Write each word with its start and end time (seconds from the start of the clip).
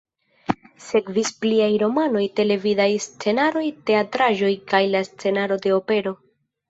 Sekvis 0.83 1.29
pliaj 1.43 1.67
romanoj, 1.83 2.23
televidaj 2.39 2.89
scenaroj, 3.05 3.65
teatraĵoj 3.91 4.53
kaj 4.73 4.85
la 4.97 5.07
scenaro 5.13 5.61
de 5.67 5.77
opero. 5.81 6.17